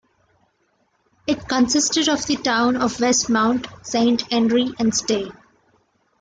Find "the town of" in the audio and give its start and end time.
2.25-2.97